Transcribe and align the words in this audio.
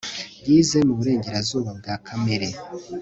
yize 0.47 0.77
muburenganzira 0.87 1.69
bwa 1.79 1.95
kamere 2.05 2.49